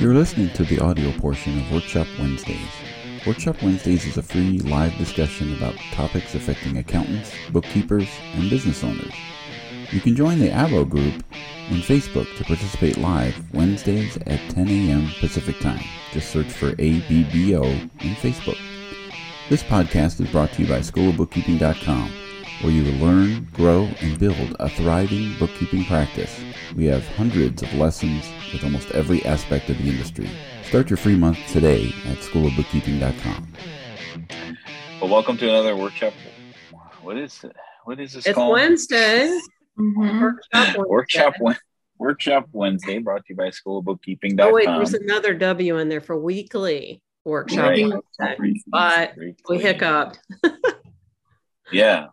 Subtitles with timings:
[0.00, 2.70] You're listening to the audio portion of Workshop Wednesdays.
[3.26, 9.12] Workshop Wednesdays is a free live discussion about topics affecting accountants, bookkeepers, and business owners.
[9.90, 11.24] You can join the ABO group
[11.68, 15.10] in Facebook to participate live Wednesdays at 10 a.m.
[15.18, 15.82] Pacific Time.
[16.12, 18.58] Just search for ABBO in Facebook.
[19.48, 22.12] This podcast is brought to you by schoolofbookkeeping.com,
[22.60, 26.40] where you will learn, grow, and build a thriving bookkeeping practice.
[26.74, 30.28] We have hundreds of lessons with almost every aspect of the industry.
[30.64, 33.48] Start your free month today at schoolofbookkeeping.com.
[35.00, 36.12] Well, welcome to another workshop.
[37.02, 37.54] What is it?
[37.84, 38.52] What is this It's called?
[38.52, 39.38] Wednesday.
[39.78, 40.20] Mhm.
[40.20, 40.82] Workshop Wednesday.
[40.88, 41.58] Workshop Wed-
[41.98, 44.48] Workshop Wednesday, brought to you by schoolofbookkeeping.com.
[44.48, 47.70] Oh wait, there's another W in there for weekly workshop.
[47.70, 47.88] Right.
[47.88, 48.62] Wednesday.
[48.66, 49.14] But
[49.48, 50.18] we hiccuped.
[51.70, 52.06] Yeah.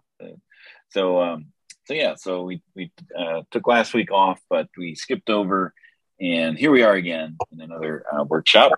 [0.95, 1.47] So, um,
[1.87, 5.73] so yeah, so we we uh, took last week off, but we skipped over,
[6.21, 8.71] and here we are again in another uh, workshop.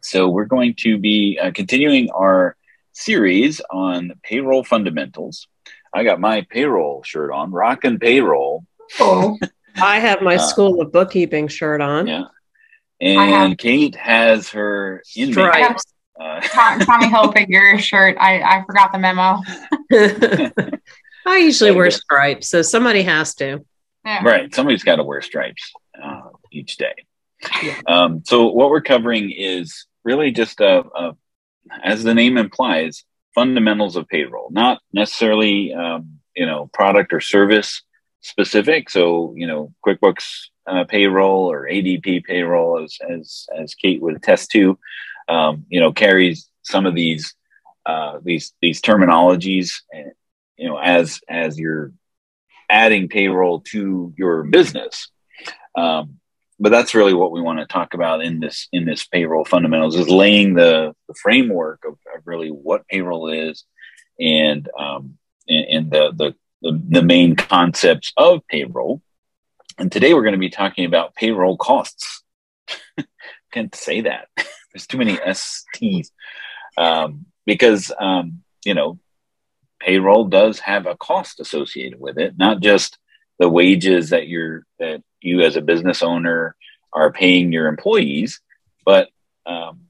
[0.00, 2.56] So we're going to be uh, continuing our
[2.90, 5.46] series on payroll fundamentals.
[5.94, 8.64] I got my payroll shirt on, rockin' payroll.
[8.98, 9.38] Cool.
[9.76, 12.08] I have my Uh, School of Bookkeeping shirt on.
[12.08, 12.24] Yeah.
[13.00, 15.34] And have- Kate has her inmate.
[15.34, 15.84] Stripes.
[16.20, 18.16] Uh, Tom- Tommy Hilfiger shirt.
[18.18, 19.40] I, I forgot the memo.
[21.26, 23.64] I usually Very wear stripes, so somebody has to.
[24.04, 24.24] Yeah.
[24.24, 24.52] right.
[24.54, 26.94] Somebody's got to wear stripes uh, each day.
[27.62, 27.80] Yeah.
[27.86, 31.16] Um, so what we're covering is really just a, a,
[31.82, 37.82] as the name implies, fundamentals of payroll, not necessarily um, you know product or service
[38.20, 38.90] specific.
[38.90, 44.50] So you know QuickBooks uh, payroll or ADP payroll, as as as Kate would attest
[44.52, 44.78] to,
[45.28, 47.34] um, you know carries some of these
[47.86, 50.12] uh, these these terminologies, and
[50.62, 51.92] you know as as you're
[52.70, 55.08] adding payroll to your business.
[55.76, 56.20] Um,
[56.60, 59.96] but that's really what we want to talk about in this in this payroll fundamentals
[59.96, 63.64] is laying the, the framework of, of really what payroll is
[64.20, 65.18] and um,
[65.48, 69.02] and, and the, the the the main concepts of payroll.
[69.78, 72.22] And today we're going to be talking about payroll costs.
[73.52, 74.28] Can't say that.
[74.72, 76.10] There's too many STs
[76.78, 79.00] um, because um, you know
[79.84, 82.98] payroll does have a cost associated with it, not just
[83.38, 86.56] the wages that you're that you as a business owner
[86.92, 88.40] are paying your employees,
[88.84, 89.08] but
[89.46, 89.80] um,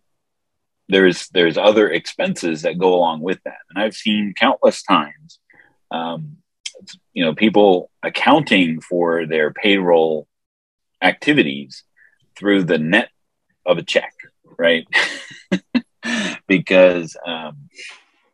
[0.88, 3.58] there's there's other expenses that go along with that.
[3.70, 5.38] And I've seen countless times,
[5.90, 6.36] um,
[7.12, 10.28] you know, people accounting for their payroll
[11.02, 11.84] activities
[12.36, 13.10] through the net
[13.66, 14.12] of a check,
[14.58, 14.86] right?
[16.46, 17.68] because um,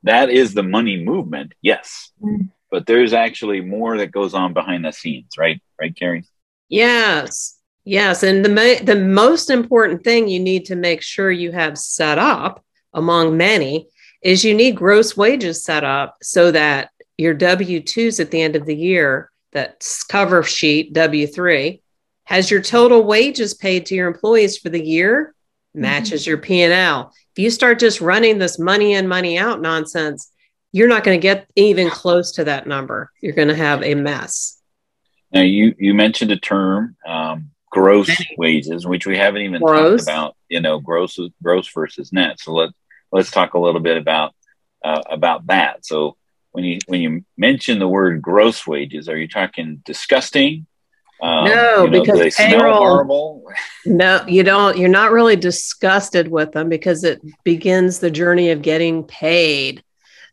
[0.08, 2.12] that is the money movement, yes.
[2.22, 2.48] Mm.
[2.70, 5.60] But there's actually more that goes on behind the scenes, right?
[5.78, 6.24] Right, Carrie?
[6.68, 7.58] Yes.
[7.84, 8.22] Yes.
[8.22, 12.64] And the, the most important thing you need to make sure you have set up
[12.94, 13.88] among many
[14.22, 18.56] is you need gross wages set up so that your W 2s at the end
[18.56, 21.82] of the year, that cover sheet W 3,
[22.24, 25.34] has your total wages paid to your employees for the year
[25.74, 27.12] matches your P&L.
[27.36, 30.30] If you start just running this money in, money out nonsense,
[30.72, 33.10] you're not going to get even close to that number.
[33.20, 34.58] You're going to have a mess.
[35.32, 40.00] Now, you you mentioned a term, um, gross wages, which we haven't even Gross.
[40.00, 40.36] talked about.
[40.48, 42.40] You know, gross gross versus net.
[42.40, 42.70] So let
[43.12, 44.34] let's talk a little bit about
[44.82, 45.84] uh, about that.
[45.84, 46.16] So
[46.52, 50.66] when you when you mention the word gross wages, are you talking disgusting?
[51.20, 53.44] Um, No, you know, because they smell payroll- horrible.
[53.86, 54.76] No, you don't.
[54.78, 59.82] You're not really disgusted with them because it begins the journey of getting paid.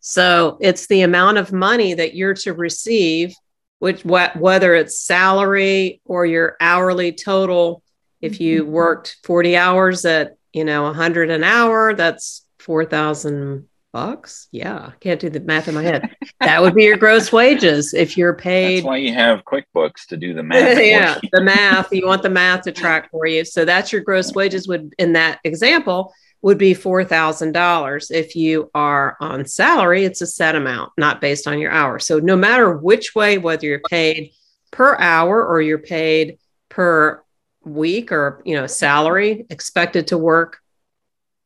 [0.02, 3.34] So it's the amount of money that you're to receive,
[3.80, 7.82] which wh- whether it's salary or your hourly total.
[8.22, 14.50] If you worked 40 hours at you know 100 an hour, that's 4,000 bucks.
[14.52, 16.14] Yeah, can't do the math in my head.
[16.42, 18.80] that would be your gross wages if you're paid.
[18.80, 20.78] That's why you have QuickBooks to do the math.
[20.84, 21.94] yeah, the math.
[21.94, 23.46] You want the math to track for you.
[23.46, 28.12] So that's your gross wages would in that example would be four thousand dollars.
[28.12, 32.06] If you are on salary, it's a set amount, not based on your hours.
[32.06, 34.32] So no matter which way, whether you're paid
[34.72, 36.38] per hour or you're paid
[36.68, 37.24] per
[37.64, 40.60] week or you know salary expected to work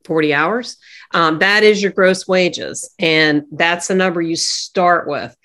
[0.04, 0.78] 40 hours
[1.12, 5.36] um, that is your gross wages and that's the number you start with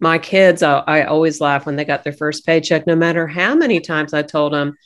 [0.00, 3.54] my kids I, I always laugh when they got their first paycheck no matter how
[3.54, 4.76] many times i told them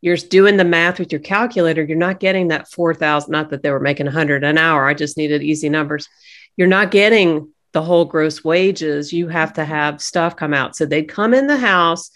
[0.00, 3.70] you're doing the math with your calculator you're not getting that 4000 not that they
[3.70, 6.08] were making 100 an hour i just needed easy numbers
[6.56, 10.86] you're not getting the whole gross wages you have to have stuff come out so
[10.86, 12.10] they'd come in the house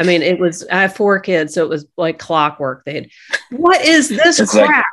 [0.00, 2.84] I mean, it was, I have four kids, so it was like clockwork.
[2.84, 3.12] They'd,
[3.52, 4.68] what is this It's crap?
[4.68, 4.84] like-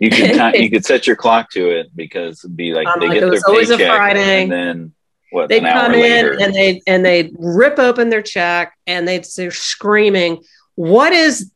[0.00, 3.00] You could ti- you could set your clock to it because it'd be like Um,
[3.00, 4.42] they like get it their was always a paycheck Friday.
[4.44, 4.94] and then
[5.30, 6.32] what they'd an hour come later.
[6.34, 10.42] in and they and they'd rip open their check and they'd say screaming
[10.76, 11.50] what is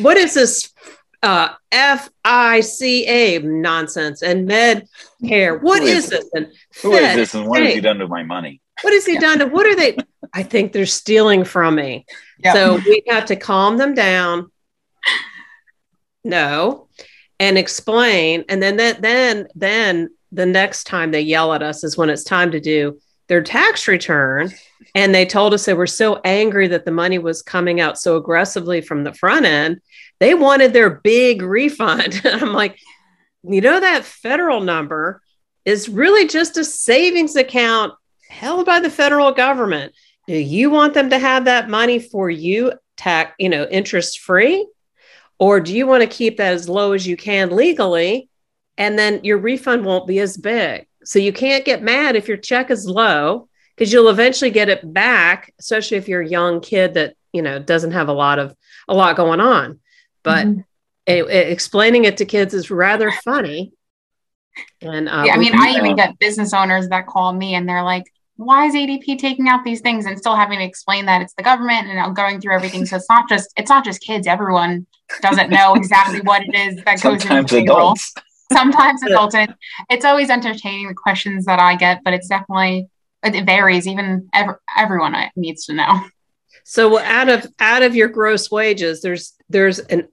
[0.00, 0.70] what is this
[1.22, 4.86] uh f-i-c-a nonsense and med
[5.26, 6.46] care What is, is this and
[6.82, 8.60] Who is Fed, this and what has he done to my money?
[8.82, 9.96] what has he done to what are they
[10.32, 12.04] i think they're stealing from me
[12.44, 12.54] Yep.
[12.54, 14.52] so we have to calm them down
[16.24, 16.88] no
[17.40, 21.96] and explain and then that then then the next time they yell at us is
[21.96, 22.98] when it's time to do
[23.28, 24.50] their tax return.
[24.94, 28.16] And they told us they were so angry that the money was coming out so
[28.16, 29.80] aggressively from the front end
[30.20, 32.20] they wanted their big refund.
[32.24, 32.78] I'm like
[33.44, 35.22] you know that federal number
[35.64, 37.94] is really just a savings account
[38.28, 39.94] held by the federal government.
[40.26, 44.66] Do you want them to have that money for you tax you know interest free
[45.38, 48.28] or do you want to keep that as low as you can legally
[48.76, 50.86] and then your refund won't be as big?
[51.04, 54.92] So you can't get mad if your check is low because you'll eventually get it
[54.92, 58.54] back especially if you're a young kid that you know doesn't have a lot of
[58.88, 59.80] a lot going on.
[60.22, 60.64] But Mhm.
[61.06, 63.72] it- it- explaining it to kids is rather funny.
[64.82, 67.82] And uh, yeah, I mean, I even get business owners that call me and they're
[67.84, 68.04] like,
[68.38, 71.42] why is ADP taking out these things and still having to explain that it's the
[71.42, 72.86] government and I'm going through everything.
[72.86, 74.28] So it's not just it's not just kids.
[74.28, 74.86] Everyone
[75.20, 77.78] doesn't know exactly what it is that goes Sometimes into payroll.
[77.78, 78.14] adults.
[78.52, 79.34] Sometimes adults.
[79.34, 79.52] And
[79.90, 82.88] it's always entertaining the questions that I get, but it's definitely
[83.24, 83.88] it varies.
[83.88, 86.00] Even ev- everyone needs to know.
[86.62, 90.06] So out of out of your gross wages, there's there's an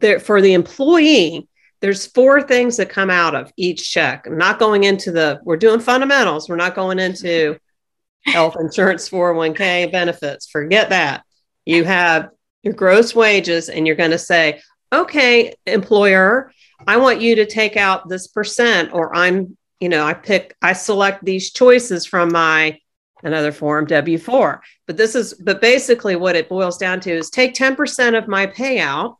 [0.00, 1.46] there for the employee,
[1.80, 4.26] there's four things that come out of each check.
[4.26, 6.48] I'm not going into the we're doing fundamentals.
[6.48, 7.58] We're not going into
[8.24, 10.48] health insurance, 401k benefits.
[10.48, 11.24] Forget that.
[11.64, 12.30] You have
[12.62, 14.60] your gross wages and you're going to say,
[14.92, 16.52] "Okay, employer,
[16.86, 20.72] I want you to take out this percent or I'm, you know, I pick I
[20.74, 22.78] select these choices from my
[23.22, 24.60] another form W4.
[24.86, 28.46] But this is, but basically what it boils down to is take 10% of my
[28.46, 29.16] payout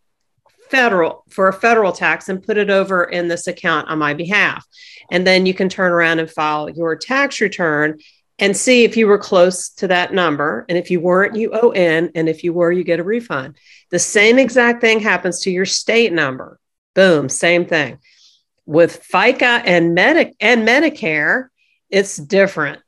[0.71, 4.67] federal for a federal tax and put it over in this account on my behalf.
[5.11, 7.99] And then you can turn around and file your tax return
[8.39, 10.65] and see if you were close to that number.
[10.69, 12.11] And if you weren't, you owe in.
[12.15, 13.57] And if you were, you get a refund.
[13.91, 16.59] The same exact thing happens to your state number.
[16.95, 17.99] Boom, same thing.
[18.65, 21.49] With FICA and Medic and Medicare,
[21.91, 22.81] it's different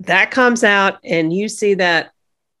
[0.00, 2.12] that comes out and you see that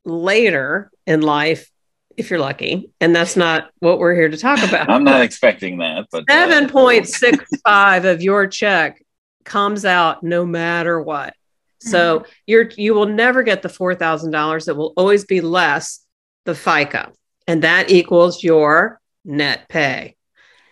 [0.04, 1.70] later in life
[2.16, 5.78] if you're lucky and that's not what we're here to talk about I'm not expecting
[5.78, 9.02] that, but uh, 7.65 of your check
[9.44, 11.34] comes out no matter what
[11.80, 16.04] so you're you will never get the $4000 it will always be less
[16.44, 17.12] the fica
[17.46, 20.16] and that equals your net pay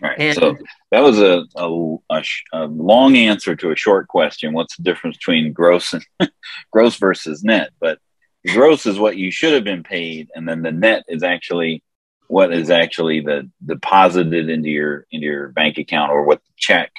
[0.05, 0.19] Right.
[0.19, 0.57] And- so
[0.91, 4.53] that was a, a, a, sh- a long answer to a short question.
[4.53, 6.05] What's the difference between gross and
[6.71, 7.71] gross versus net?
[7.81, 7.99] But
[8.53, 11.83] gross is what you should have been paid, and then the net is actually
[12.29, 16.91] what is actually the deposited into your into your bank account or what the check.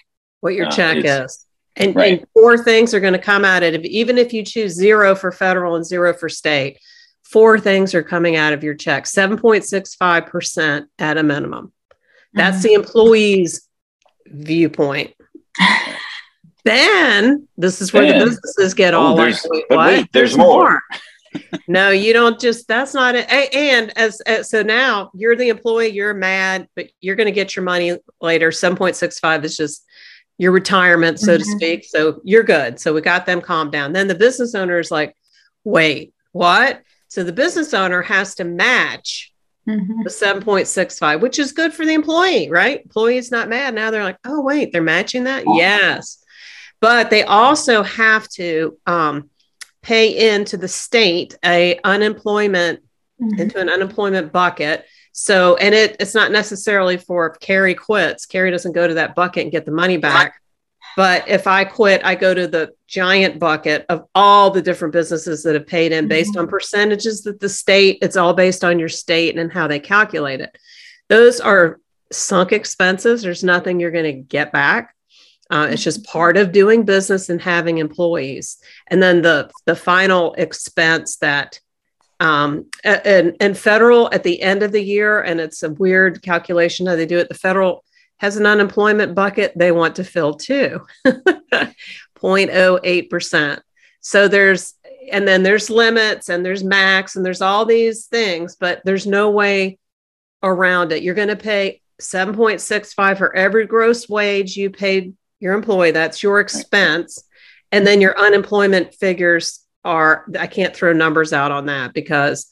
[0.42, 1.46] what your Uh, check it's- is.
[1.78, 2.20] And, right.
[2.20, 3.86] and four things are going to come out of it.
[3.88, 6.78] Even if you choose zero for federal and zero for state,
[7.24, 11.74] four things are coming out of your check 7.65% at a minimum.
[12.34, 13.68] That's the employee's
[14.28, 15.14] viewpoint.
[16.64, 20.08] Then this is where Then- the businesses get Oh, all like, there's- wait, but wait,
[20.14, 20.82] there's more.
[21.68, 23.30] No, you don't just, that's not it.
[23.32, 27.56] And as, as so now you're the employee, you're mad, but you're going to get
[27.56, 28.50] your money later.
[28.50, 29.86] 7.65 is just
[30.38, 31.56] your retirement, so to Mhm.
[31.56, 31.86] speak.
[31.86, 32.80] So you're good.
[32.80, 33.94] So we got them calmed down.
[33.94, 35.16] Then the business owner is like,
[35.64, 36.82] wait, what?
[37.08, 39.32] So the business owner has to match
[39.68, 40.04] Mhm.
[40.04, 42.82] the 7.65, which is good for the employee, right?
[42.84, 43.74] Employee's not mad.
[43.74, 45.44] Now they're like, oh, wait, they're matching that?
[45.48, 46.20] Yes.
[46.82, 49.30] But they also have to um,
[49.86, 52.80] pay into the state a unemployment
[53.22, 53.40] Mhm.
[53.40, 54.84] into an unemployment bucket.
[55.14, 58.26] So, and it it's not necessarily for if Carrie quits.
[58.26, 60.34] Carrie doesn't go to that bucket and get the money back.
[60.98, 65.44] But if I quit, I go to the giant bucket of all the different businesses
[65.44, 68.90] that have paid in based on percentages that the state, it's all based on your
[68.90, 70.58] state and how they calculate it.
[71.10, 71.80] Those are
[72.12, 73.22] sunk expenses.
[73.22, 74.95] There's nothing you're going to get back.
[75.50, 78.58] Uh, it's just part of doing business and having employees.
[78.88, 81.60] And then the the final expense that
[82.20, 86.88] um, and and federal at the end of the year, and it's a weird calculation
[86.88, 87.30] how they do it.
[87.30, 87.84] The federal
[88.18, 93.62] has an unemployment bucket they want to fill too, 0.08 percent.
[94.00, 94.74] So there's
[95.12, 99.32] and then there's limits and there's max and there's all these things, but there's no
[99.32, 99.78] way
[100.42, 101.04] around it.
[101.04, 105.92] You're going to pay 7.65 for every gross wage you paid your employee.
[105.92, 107.24] That's your expense.
[107.72, 112.48] And then your unemployment figures are, I can't throw numbers out on that because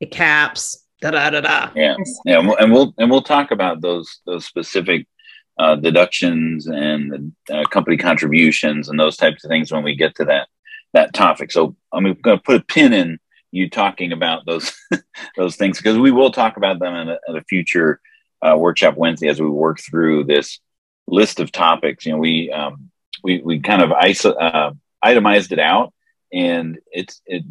[0.00, 0.84] it caps.
[1.00, 1.70] Da, da, da, da.
[1.74, 5.06] Yeah, yeah, and we'll, and we'll and we'll talk about those those specific
[5.58, 10.24] uh, deductions and uh, company contributions and those types of things when we get to
[10.24, 10.48] that
[10.94, 11.52] that topic.
[11.52, 13.18] So I'm going to put a pin in
[13.50, 14.72] you talking about those
[15.36, 18.00] those things because we will talk about them in a, in a future
[18.42, 20.58] uh, workshop Wednesday as we work through this
[21.06, 22.06] list of topics.
[22.06, 22.90] You know, we um,
[23.22, 25.92] we we kind of iso- uh, itemized it out,
[26.32, 27.44] and it's it,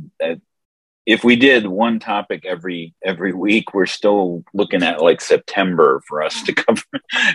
[1.05, 6.21] if we did one topic every every week, we're still looking at like September for
[6.23, 6.83] us to cover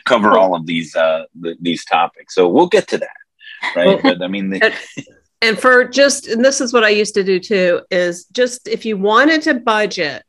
[0.05, 2.35] cover all of these uh, the, these topics.
[2.35, 4.01] So we'll get to that, right?
[4.03, 4.75] But I mean, the,
[5.43, 8.85] and for just and this is what I used to do too is just if
[8.85, 10.23] you wanted to budget,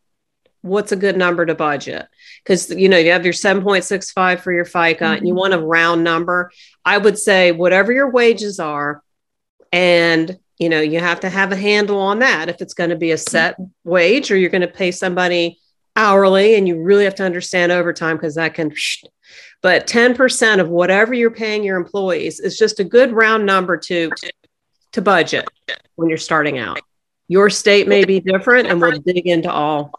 [0.61, 2.07] what's a good number to budget?
[2.43, 5.03] Because you know you have your seven point six five for your FICA, mm-hmm.
[5.03, 5.39] and you mm-hmm.
[5.39, 6.51] want a round number.
[6.85, 9.03] I would say whatever your wages are,
[9.71, 12.95] and you know you have to have a handle on that if it's going to
[12.95, 15.59] be a set wage or you're going to pay somebody
[15.95, 18.71] hourly and you really have to understand overtime because that can
[19.61, 24.09] but 10% of whatever you're paying your employees is just a good round number to
[24.91, 25.47] to budget
[25.95, 26.79] when you're starting out
[27.27, 29.91] your state may be different and we'll dig into all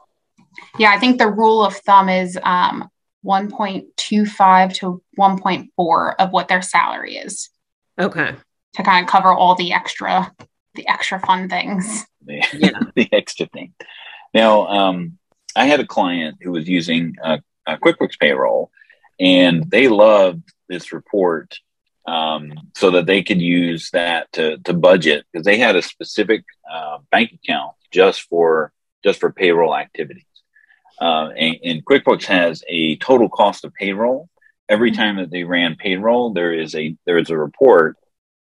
[0.79, 2.88] yeah i think the rule of thumb is um,
[3.25, 7.50] 1.25 to 1.4 of what their salary is
[7.99, 8.35] okay
[8.75, 10.33] to kind of cover all the extra
[10.75, 12.07] the extra fun things.
[12.25, 12.81] The, yeah.
[12.95, 13.75] the extra thing.
[14.33, 15.19] Now, um,
[15.57, 17.38] I had a client who was using uh,
[17.69, 18.71] QuickBooks Payroll,
[19.19, 21.59] and they loved this report
[22.07, 26.45] um, so that they could use that to, to budget because they had a specific
[26.71, 30.25] uh, bank account just for just for payroll activities.
[31.00, 34.28] Uh, and, and, QuickBooks has a total cost of payroll.
[34.69, 35.00] Every mm-hmm.
[35.00, 37.97] time that they ran payroll, there is a there is a report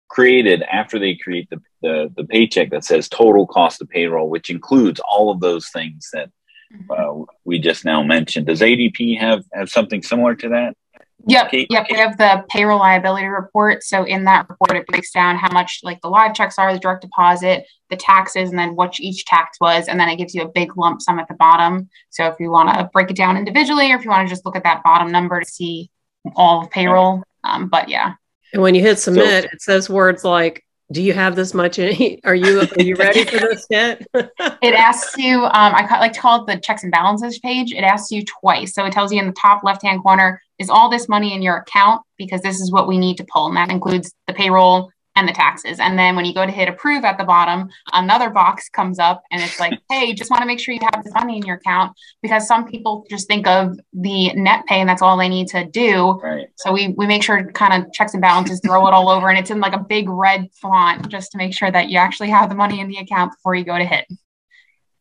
[0.08, 4.52] created after they create the, the, the paycheck that says total cost of payroll, which
[4.52, 6.30] includes all of those things that
[6.72, 6.92] mm-hmm.
[6.92, 8.46] uh, we just now mentioned.
[8.46, 10.78] Does ADP have have something similar to that?
[11.26, 11.68] Yep, Kate?
[11.70, 11.88] yep.
[11.90, 13.84] We have the payroll liability report.
[13.84, 16.80] So in that report, it breaks down how much like the live checks are, the
[16.80, 20.42] direct deposit, the taxes, and then what each tax was, and then it gives you
[20.42, 21.90] a big lump sum at the bottom.
[22.10, 24.46] So if you want to break it down individually, or if you want to just
[24.46, 25.90] look at that bottom number to see
[26.36, 28.14] all of payroll, um, but yeah.
[28.52, 31.80] And when you hit submit, so, it says words like, "Do you have this much
[31.80, 32.20] in?
[32.26, 35.44] Are you are you ready for this yet?" it asks you.
[35.46, 37.72] Um, I like to call it the checks and balances page.
[37.72, 40.70] It asks you twice, so it tells you in the top left hand corner is
[40.70, 43.58] all this money in your account because this is what we need to pull, and
[43.58, 45.80] that includes the payroll, and the taxes.
[45.80, 49.22] And then when you go to hit approve at the bottom, another box comes up
[49.32, 51.58] and it's like, hey, just want to make sure you have the money in your
[51.58, 55.48] account because some people just think of the net pay and that's all they need
[55.50, 56.20] to do.
[56.24, 56.48] Right.
[56.56, 59.38] So we we make sure kind of checks and balances, throw it all over and
[59.38, 62.50] it's in like a big red font just to make sure that you actually have
[62.50, 64.06] the money in the account before you go to hit.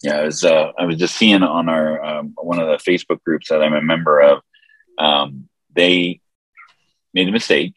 [0.02, 3.22] Yeah, I was uh, I was just seeing on our um, one of the Facebook
[3.24, 4.40] groups that I'm a member of.
[5.02, 6.20] Um, they
[7.14, 7.74] made a mistake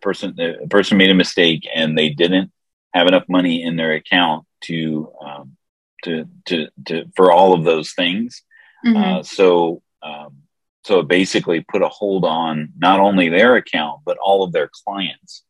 [0.00, 2.50] person the person made a mistake and they didn't
[2.92, 5.56] have enough money in their account to um,
[6.04, 8.42] to to to for all of those things.
[8.84, 8.96] Mm-hmm.
[8.96, 10.38] Uh, so um,
[10.84, 14.70] so it basically put a hold on not only their account but all of their
[14.84, 15.44] clients.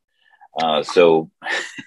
[0.60, 1.30] Uh, so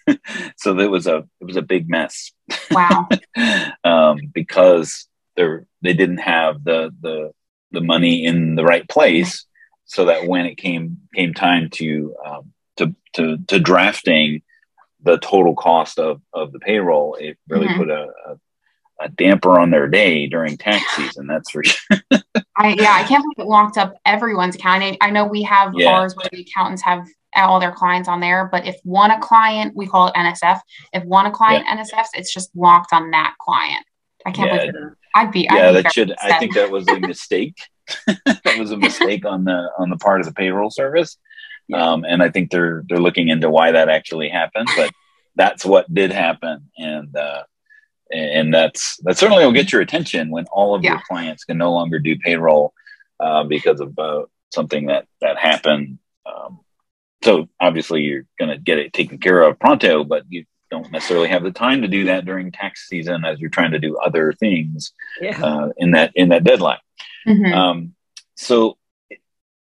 [0.57, 2.31] so it was a it was a big mess.
[2.71, 3.07] Wow.
[3.83, 5.47] um, because they
[5.81, 7.31] they didn't have the the
[7.73, 9.45] the money in the right place
[9.85, 14.41] so that when it came came time to um, to, to to drafting
[15.01, 17.79] the total cost of of the payroll, it really mm-hmm.
[17.79, 21.27] put a, a, a damper on their day during tax season.
[21.27, 21.97] That's for sure.
[22.55, 24.83] I, yeah, I can't believe it locked up everyone's account.
[24.83, 25.89] I, I know we have yeah.
[25.89, 29.75] ours where the accountants have all their clients on there, but if one a client,
[29.75, 30.59] we call it NSF.
[30.93, 31.81] If one a client yeah.
[31.81, 33.83] NSFs, it's just locked on that client.
[34.25, 34.57] I can't yeah.
[34.57, 34.97] believe it.
[35.13, 35.41] I'd be.
[35.41, 36.11] Yeah, I'd be that should.
[36.11, 36.31] Upset.
[36.31, 37.57] I think that was a mistake.
[38.25, 41.17] that was a mistake on the on the part of the payroll service,
[41.73, 44.69] um, and I think they're they're looking into why that actually happened.
[44.75, 44.91] But
[45.35, 47.43] that's what did happen, and uh,
[48.11, 50.91] and that's that certainly will get your attention when all of yeah.
[50.91, 52.73] your clients can no longer do payroll
[53.19, 55.99] uh, because of uh, something that that happened.
[56.25, 56.59] Um,
[57.23, 61.29] so obviously you're going to get it taken care of pronto, but you don't necessarily
[61.29, 64.33] have the time to do that during tax season as you're trying to do other
[64.33, 65.39] things yeah.
[65.43, 66.79] uh, in that in that deadline.
[67.27, 67.53] Mm-hmm.
[67.53, 67.95] Um,
[68.35, 68.77] so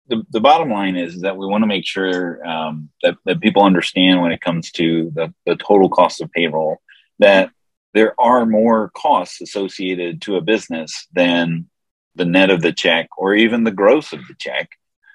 [0.08, 3.64] the, the bottom line is that we want to make sure um, that, that people
[3.64, 6.82] understand when it comes to the, the total cost of payroll
[7.20, 7.50] that
[7.94, 11.68] there are more costs associated to a business than
[12.16, 14.70] the net of the check or even the gross of the check.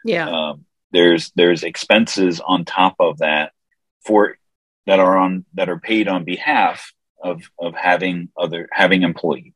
[0.05, 0.29] Yeah.
[0.29, 3.53] Um, there's there's expenses on top of that
[4.05, 4.39] for
[4.87, 9.53] that are on that are paid on behalf of of having other having employees.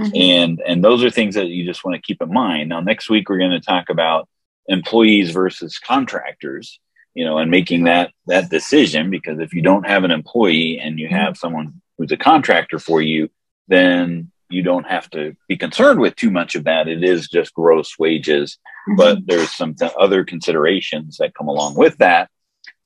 [0.00, 0.16] Mm-hmm.
[0.16, 2.70] And and those are things that you just want to keep in mind.
[2.70, 4.28] Now next week we're going to talk about
[4.66, 6.80] employees versus contractors,
[7.14, 10.98] you know, and making that that decision because if you don't have an employee and
[10.98, 13.28] you have someone who's a contractor for you,
[13.68, 16.88] then you don't have to be concerned with too much of that.
[16.88, 18.96] It is just gross wages, mm-hmm.
[18.96, 22.30] but there's some th- other considerations that come along with that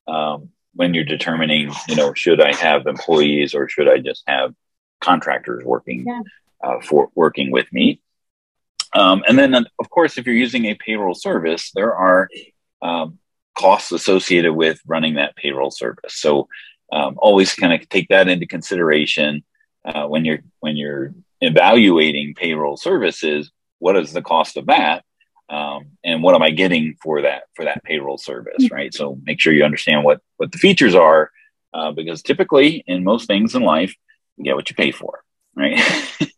[0.07, 4.54] um, when you're determining, you know, should I have employees or should I just have
[5.00, 6.21] contractors working yeah.
[6.62, 8.00] uh, for working with me?
[8.95, 12.28] Um, and then, of course, if you're using a payroll service, there are
[12.83, 13.18] um,
[13.59, 16.14] costs associated with running that payroll service.
[16.14, 16.49] So
[16.92, 19.45] um, always kind of take that into consideration
[19.85, 23.50] uh, when you're when you're evaluating payroll services.
[23.78, 25.04] What is the cost of that,
[25.49, 28.65] um, and what am I getting for that for that payroll service?
[28.65, 28.75] Mm-hmm.
[28.75, 28.95] Right.
[28.95, 31.31] So make sure you understand what what the features are,
[31.73, 33.95] uh, because typically in most things in life,
[34.37, 35.23] you get what you pay for.
[35.55, 35.81] Right.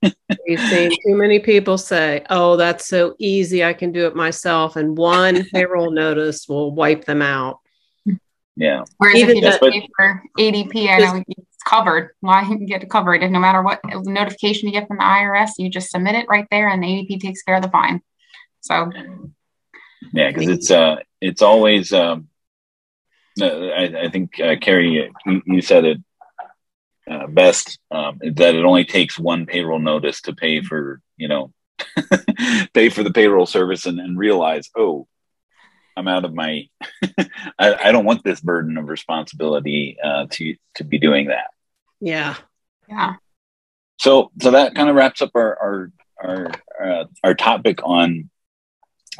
[0.46, 3.64] We've seen too many people say, "Oh, that's so easy.
[3.64, 7.60] I can do it myself," and one payroll notice will wipe them out.
[8.56, 8.84] Yeah.
[8.98, 12.10] Whereas Even if you just pay for ADP, I know it's covered.
[12.20, 13.22] Why well, you get it covered?
[13.22, 16.46] And no matter what notification you get from the IRS, you just submit it right
[16.50, 18.02] there, and the ADP takes care of the fine.
[18.60, 18.90] So.
[20.12, 22.28] Yeah, because it's uh, it's always um,
[23.40, 25.98] I, I think uh, Carrie, you, you said it
[27.10, 31.52] uh, best um, that it only takes one payroll notice to pay for you know
[32.74, 35.06] pay for the payroll service and, and realize oh
[35.98, 36.68] I'm out of my.
[37.58, 41.48] I, I, don't want this burden of responsibility uh, to to be doing that.
[42.00, 42.36] Yeah,
[42.88, 43.14] yeah.
[43.98, 46.50] So so that kind of wraps up our our our
[46.82, 48.30] uh, our topic on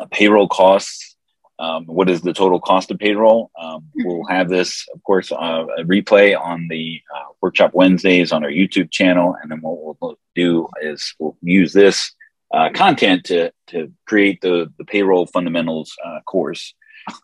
[0.07, 1.17] payroll costs.
[1.61, 3.51] Um, what is the total cost of payroll?
[3.61, 8.45] Um, we'll have this, of course, uh, a replay on the uh, workshop Wednesdays on
[8.45, 12.13] our YouTube channel, and then what we'll do is we'll use this
[12.53, 16.75] uh, content to to create the the payroll fundamentals uh, course.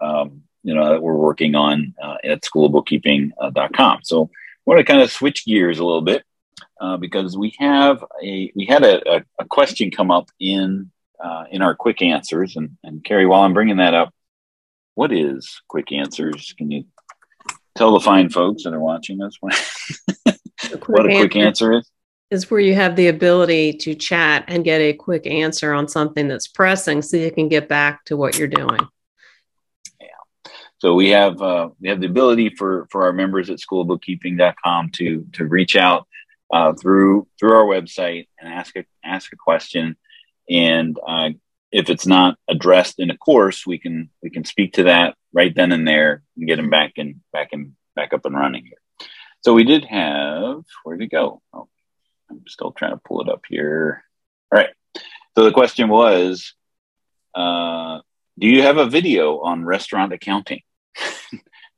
[0.00, 4.00] Um, you know that we're working on uh, at schoolofbookkeeping.com.
[4.02, 4.28] So I
[4.66, 6.24] want to kind of switch gears a little bit
[6.80, 10.90] uh, because we have a we had a, a, a question come up in
[11.24, 14.12] uh, in our quick answers, and and Carrie, while I'm bringing that up,
[14.94, 16.54] what is quick answers?
[16.56, 16.84] Can you
[17.76, 21.90] tell the fine folks that are watching us what a quick answer is?
[22.30, 26.26] is where you have the ability to chat and get a quick answer on something
[26.26, 28.80] that's pressing so you can get back to what you're doing.
[30.00, 30.06] Yeah.
[30.78, 35.26] So we have uh, we have the ability for for our members at schoolbookkeeping.com to
[35.32, 36.06] to reach out
[36.52, 39.96] uh, through through our website and ask a ask a question
[40.48, 41.30] and uh,
[41.72, 45.54] if it's not addressed in a course we can we can speak to that right
[45.54, 49.08] then and there and get them back and back and back up and running here.
[49.42, 51.42] So we did have where did it go?
[51.52, 51.68] Oh,
[52.30, 54.04] I'm still trying to pull it up here.
[54.52, 54.70] All right.
[55.36, 56.54] So the question was
[57.34, 58.00] uh,
[58.38, 60.62] Do you have a video on restaurant accounting?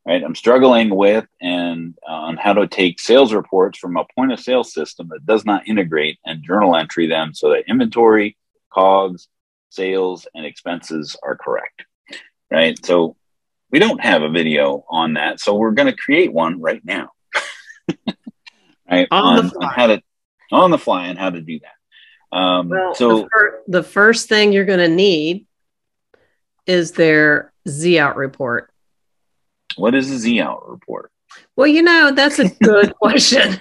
[0.07, 0.22] right.
[0.22, 4.40] I'm struggling with and uh, on how to take sales reports from a point of
[4.40, 8.37] sale system that does not integrate and journal entry them so that inventory,
[8.76, 9.28] COGS,
[9.70, 11.84] sales, and expenses are correct.
[12.50, 12.76] Right.
[12.84, 13.16] So
[13.70, 15.40] we don't have a video on that.
[15.40, 17.10] So we're going to create one right now.
[18.90, 19.08] right.
[19.10, 20.02] On, on, on how to
[20.52, 22.36] on the fly on how to do that.
[22.36, 25.46] Um, well, so the, fir- the first thing you're going to need
[26.66, 28.70] is their Z out report.
[29.76, 31.10] What is a Z out report?
[31.56, 33.58] Well, you know, that's a good question.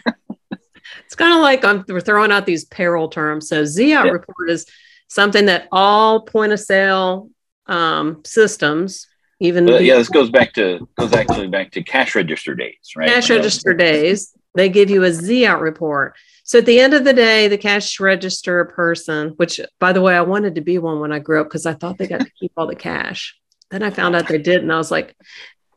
[1.06, 3.50] it's kind of like I'm, we're throwing out these payroll terms.
[3.50, 4.12] So Z out yeah.
[4.12, 4.66] report is
[5.08, 7.30] something that all point of sale
[7.68, 9.08] um, systems,
[9.40, 13.10] even yeah, this goes back to goes actually back to cash register days, right?
[13.10, 14.34] Cash register days.
[14.56, 16.16] They give you a Z out report.
[16.46, 20.16] So at the end of the day, the cash register person, which by the way,
[20.16, 22.32] I wanted to be one when I grew up because I thought they got to
[22.40, 23.36] keep all the cash.
[23.72, 25.16] Then I found out they did, and I was like,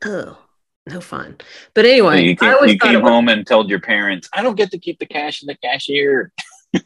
[0.05, 0.37] oh,
[0.87, 1.37] no fun.
[1.73, 4.71] But anyway, so you, came, you came home and told your parents, I don't get
[4.71, 6.31] to keep the cash in the cashier.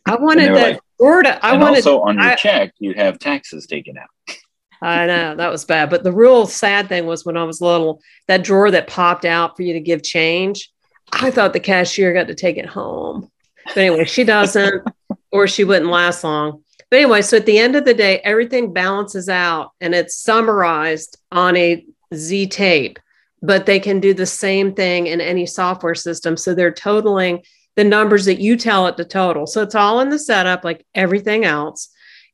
[0.06, 1.40] I wanted that like, Florida.
[1.46, 4.10] I and wanted also on your I, check, you have taxes taken out.
[4.82, 5.90] I know that was bad.
[5.90, 9.56] But the real sad thing was when I was little, that drawer that popped out
[9.56, 10.70] for you to give change.
[11.12, 13.30] I thought the cashier got to take it home.
[13.66, 14.86] But anyway, she doesn't,
[15.32, 16.64] or she wouldn't last long.
[16.90, 21.18] But anyway, so at the end of the day, everything balances out and it's summarized
[21.32, 23.00] on a Z tape,
[23.42, 26.38] but they can do the same thing in any software system.
[26.38, 27.44] So they're totaling
[27.76, 29.48] the numbers that you tell it to total.
[29.48, 31.90] So it's all in the setup, like everything else.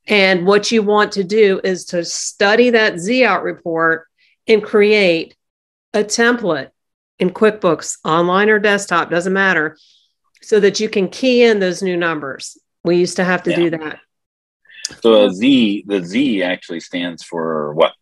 [0.07, 4.07] And what you want to do is to study that Z out report
[4.47, 5.35] and create
[5.93, 6.71] a template
[7.19, 9.77] in QuickBooks, online or desktop, doesn't matter,
[10.41, 12.57] so that you can key in those new numbers.
[12.83, 13.57] We used to have to yeah.
[13.57, 13.99] do that.
[15.01, 17.93] So a Z, the Z actually stands for what?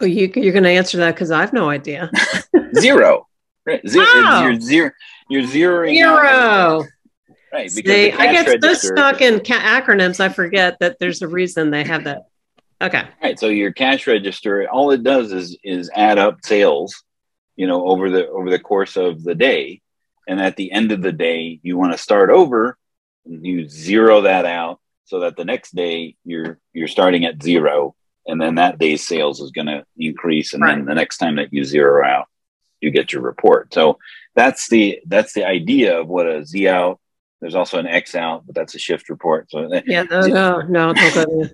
[0.00, 2.10] Oh, you, you're going to answer that because I have no idea.
[2.78, 3.26] zero.
[3.66, 3.86] Right.
[3.86, 4.90] Z- zero.
[5.28, 6.84] You're zeroing zero.
[7.52, 7.70] Right.
[7.74, 11.70] Because See, I get so stuck in ca- acronyms, I forget that there's a reason
[11.70, 12.26] they have that.
[12.80, 12.98] Okay.
[13.00, 13.38] All right.
[13.38, 17.02] So your cash register, all it does is is add up sales,
[17.56, 19.80] you know, over the over the course of the day,
[20.28, 22.76] and at the end of the day, you want to start over.
[23.24, 27.94] And you zero that out so that the next day you're you're starting at zero,
[28.26, 30.76] and then that day's sales is going to increase, and right.
[30.76, 32.26] then the next time that you zero out,
[32.80, 33.72] you get your report.
[33.74, 33.98] So
[34.34, 37.00] that's the that's the idea of what a Z out.
[37.40, 39.50] There's also an X out, but that's a shift report.
[39.50, 41.48] So yeah, no, no, no, no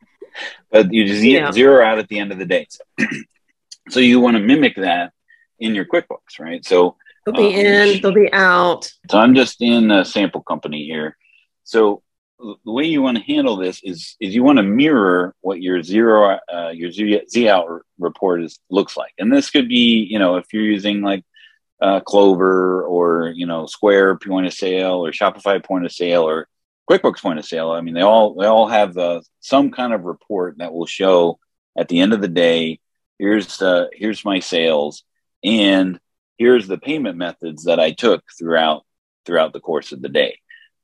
[0.70, 1.50] but you just yeah.
[1.52, 2.66] zero out at the end of the day.
[2.70, 3.06] So,
[3.90, 5.12] so you want to mimic that
[5.58, 6.64] in your QuickBooks, right?
[6.64, 8.90] So they'll be um, in, they'll be out.
[9.10, 11.16] So I'm just in a sample company here.
[11.64, 12.02] So
[12.38, 15.82] the way you want to handle this is is you want to mirror what your
[15.82, 17.66] zero uh, your Z, Z out
[17.98, 21.24] report is looks like, and this could be you know if you're using like
[21.80, 26.48] uh, Clover or you know Square point of sale or Shopify point of sale or
[26.90, 27.70] QuickBooks point of sale.
[27.70, 31.38] I mean, they all they all have uh, some kind of report that will show
[31.76, 32.80] at the end of the day.
[33.18, 35.04] Here's uh, here's my sales,
[35.42, 35.98] and
[36.38, 38.84] here's the payment methods that I took throughout
[39.24, 40.38] throughout the course of the day.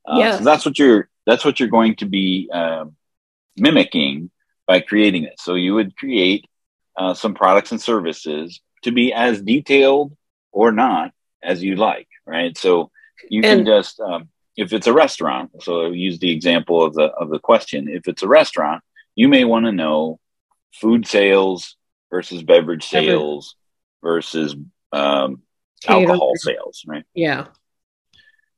[0.05, 0.37] Uh, yeah.
[0.37, 2.85] So that's what you're that's what you're going to be uh,
[3.57, 4.29] mimicking
[4.67, 5.39] by creating it.
[5.39, 6.45] So you would create
[6.97, 10.15] uh, some products and services to be as detailed
[10.51, 12.57] or not as you like, right?
[12.57, 12.91] So
[13.29, 15.51] you and, can just um, if it's a restaurant.
[15.61, 17.87] So use the example of the of the question.
[17.89, 18.83] If it's a restaurant,
[19.15, 20.19] you may want to know
[20.73, 21.75] food sales
[22.09, 23.55] versus beverage sales
[24.03, 24.55] versus
[24.91, 25.41] um,
[25.87, 27.05] alcohol sales, right?
[27.13, 27.47] Yeah.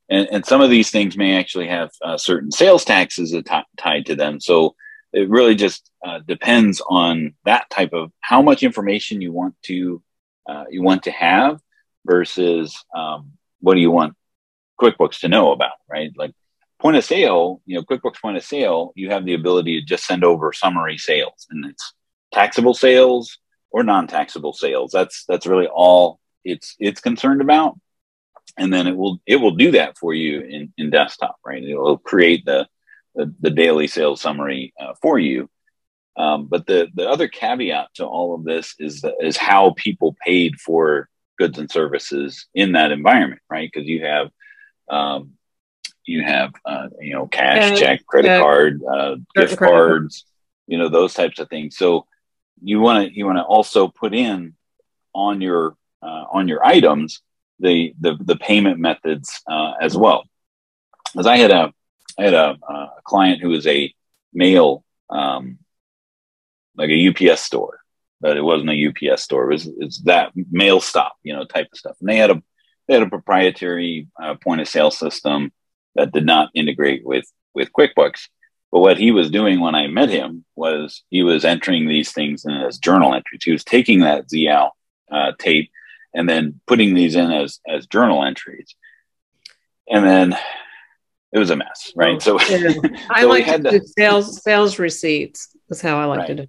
[0.08, 3.34] And, and some of these things may actually have uh, certain sales taxes
[3.76, 4.40] tied to them.
[4.40, 4.76] So
[5.12, 10.02] it really just uh, depends on that type of how much information you want to
[10.48, 11.60] uh, you want to have
[12.04, 14.14] versus um, what do you want
[14.80, 16.12] QuickBooks to know about, right?
[16.16, 16.32] Like
[16.78, 20.06] point of sale, you know, QuickBooks point of sale, you have the ability to just
[20.06, 21.94] send over summary sales and it's
[22.32, 23.38] taxable sales
[23.70, 24.92] or non-taxable sales.
[24.92, 27.78] That's that's really all it's it's concerned about.
[28.58, 31.62] And then it will it will do that for you in, in desktop, right?
[31.62, 32.66] It will create the
[33.14, 35.50] the, the daily sales summary uh, for you.
[36.16, 40.16] Um, but the the other caveat to all of this is that, is how people
[40.24, 43.70] paid for goods and services in that environment, right?
[43.70, 44.30] Because you have
[44.88, 45.32] um,
[46.06, 50.24] you have uh, you know cash, and, check, credit card, uh, gift cards,
[50.66, 51.76] you know those types of things.
[51.76, 52.06] So
[52.62, 54.54] you want to you want to also put in
[55.14, 57.20] on your uh, on your items
[57.60, 60.24] the the, the payment methods uh, as well.
[61.18, 61.72] As I had a
[62.18, 63.92] I had a, a client who was a
[64.32, 65.58] mail um,
[66.76, 67.80] like a UPS store,
[68.20, 69.50] but it wasn't a UPS store.
[69.50, 71.96] It was it's that mail stop, you know, type of stuff.
[72.00, 72.42] And they had a
[72.86, 75.52] they had a proprietary uh, point of sale system
[75.94, 78.28] that did not integrate with with QuickBooks.
[78.72, 82.44] But what he was doing when I met him was he was entering these things
[82.44, 83.44] in as journal entries.
[83.44, 84.70] He was taking that ZL
[85.10, 85.70] uh, tape
[86.16, 88.74] and then putting these in as as journal entries.
[89.88, 90.36] And then
[91.32, 92.20] it was a mess, right?
[92.20, 92.68] So, yeah.
[92.72, 95.54] so I like to do sales sales receipts.
[95.68, 96.28] That's how I like right.
[96.28, 96.46] to do.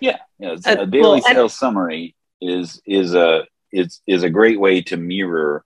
[0.00, 0.56] Yeah, yeah.
[0.66, 4.96] Uh, a daily well, sales summary is is a is is a great way to
[4.96, 5.64] mirror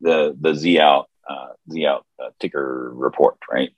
[0.00, 3.70] the the Z out uh, Z out uh, ticker report, right?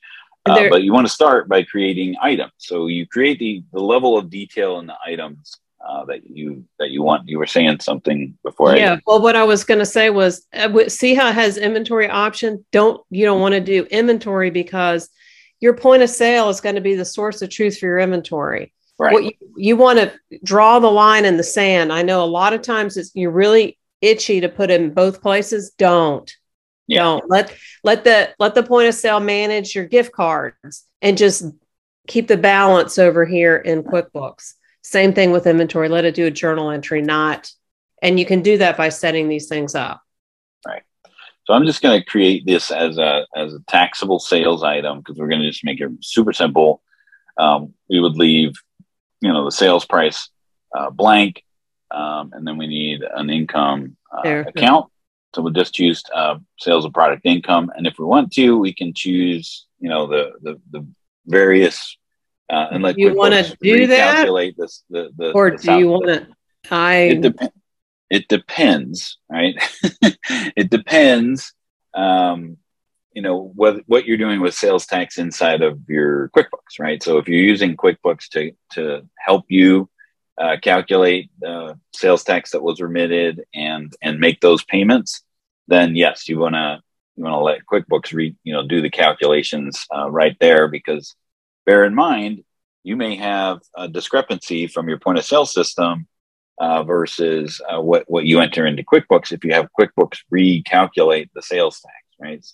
[0.45, 2.53] Uh, but you want to start by creating items.
[2.57, 6.91] So you create the the level of detail in the items uh, that you that
[6.91, 7.29] you want.
[7.29, 8.77] You were saying something before.
[8.77, 8.95] Yeah.
[8.95, 12.09] I, well, what I was going to say was, uh, see how it has inventory
[12.09, 12.65] option.
[12.73, 15.09] Don't you don't want to do inventory because
[15.61, 18.73] your point of sale is going to be the source of truth for your inventory.
[18.99, 19.13] Right.
[19.13, 20.13] What you, you want to
[20.45, 21.93] draw the line in the sand.
[21.93, 25.73] I know a lot of times it's you're really itchy to put in both places.
[25.79, 26.31] Don't.
[26.87, 26.99] Yeah.
[26.99, 31.45] Don't let let the let the point of sale manage your gift cards and just
[32.07, 34.55] keep the balance over here in QuickBooks.
[34.83, 35.89] Same thing with inventory.
[35.89, 37.53] Let it do a journal entry, not
[38.03, 40.03] and you can do that by setting these things up.
[40.67, 40.83] Right.
[41.45, 45.17] So I'm just going to create this as a as a taxable sales item because
[45.17, 46.83] we're going to just make it super simple.
[47.39, 48.53] Um, we would leave
[49.21, 50.29] you know the sales price
[50.77, 51.43] uh, blank,
[51.91, 54.91] um, and then we need an income uh, account.
[55.35, 58.75] so we'll just choose uh, sales of product income, and if we want to, we
[58.75, 60.87] can choose you know the the, the
[61.27, 61.97] various
[62.53, 64.27] uh, you want to do that,
[64.59, 66.27] this, the, the, or the do you want to?
[66.71, 67.53] I it, dep-
[68.11, 69.55] it depends, right?
[70.55, 71.55] it depends.
[71.95, 72.59] Um,
[73.15, 77.03] you know what what you're doing with sales tax inside of your QuickBooks, right?
[77.03, 79.89] So if you're using QuickBooks to to help you
[80.39, 85.23] uh, calculate the sales tax that was remitted and and make those payments,
[85.69, 86.81] then yes, you want to
[87.17, 91.15] you want to let QuickBooks read you know do the calculations uh, right there because
[91.67, 92.43] bear in mind
[92.85, 96.07] you may have a discrepancy from your point of sale system
[96.59, 101.43] uh, versus uh, what what you enter into QuickBooks if you have QuickBooks recalculate the
[101.43, 102.45] sales tax, right?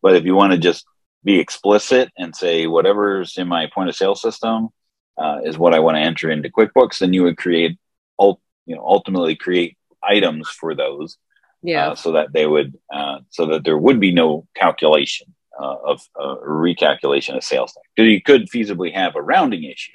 [0.00, 0.84] But if you want to just
[1.24, 4.68] be explicit and say whatever's in my point of sale system
[5.16, 7.78] uh, is what I want to enter into QuickBooks, then you would create,
[8.20, 11.16] you know, ultimately create items for those,
[11.62, 15.76] yeah, uh, so that they would, uh, so that there would be no calculation uh,
[15.84, 17.86] of uh, recalculation of sales tax.
[17.94, 19.92] Because you could feasibly have a rounding issue,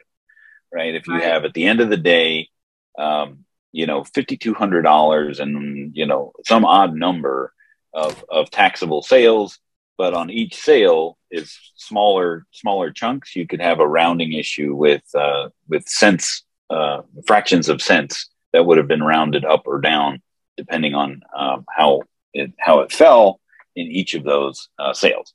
[0.73, 0.95] right?
[0.95, 1.23] If you right.
[1.23, 2.49] have at the end of the day,
[2.97, 7.53] um, you know, fifty two hundred dollars and you know some odd number
[7.93, 9.59] of of taxable sales
[9.97, 15.03] but on each sale is smaller smaller chunks you could have a rounding issue with
[15.15, 20.21] uh, with cents uh, fractions of cents that would have been rounded up or down
[20.55, 22.01] depending on um, how
[22.33, 23.39] it how it fell
[23.75, 25.33] in each of those uh, sales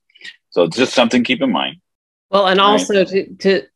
[0.53, 1.77] so it's just something to keep in mind
[2.31, 3.09] well and also right?
[3.09, 3.67] to, to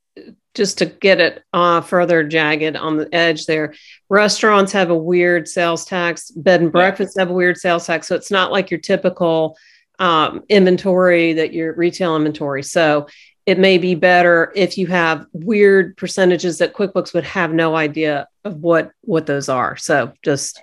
[0.55, 3.75] just to get it uh, further jagged on the edge there
[4.09, 7.23] restaurants have a weird sales tax bed and breakfast yeah.
[7.23, 9.57] have a weird sales tax so it's not like your typical
[9.99, 12.63] um, inventory that your retail inventory.
[12.63, 13.07] So
[13.45, 18.29] it may be better if you have weird percentages that QuickBooks would have no idea
[18.45, 19.77] of what what those are.
[19.77, 20.61] So just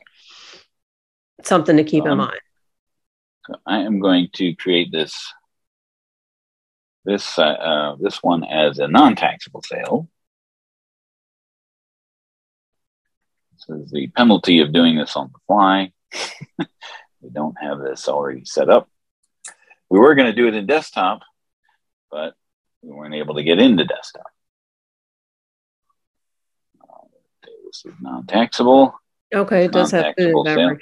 [1.44, 2.40] something to keep um, in mind.
[3.66, 5.16] I am going to create this
[7.06, 10.08] this uh, uh, this one as a non-taxable sale.
[13.54, 15.92] This is the penalty of doing this on the fly.
[17.22, 18.90] we don't have this already set up
[19.94, 21.22] we were going to do it in desktop,
[22.10, 22.34] but
[22.82, 24.26] we weren't able to get into desktop.
[26.82, 27.06] Uh,
[27.68, 28.96] this is non-taxable.
[29.32, 30.80] Okay, it does have food